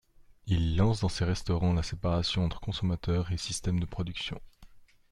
Il 0.47 0.75
lance 0.75 1.01
dans 1.01 1.09
ces 1.09 1.25
restaurants 1.25 1.73
la 1.73 1.83
séparation 1.83 2.43
entre 2.43 2.59
consommateurs 2.59 3.31
et 3.31 3.37
système 3.37 3.79
de 3.79 3.85
production. 3.85 4.41